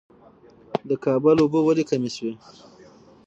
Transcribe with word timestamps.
د 0.89 0.91
کابل 1.05 1.35
اوبه 1.41 1.59
ولې 1.63 1.83
کمې 1.89 2.09
شوې؟ 2.15 2.33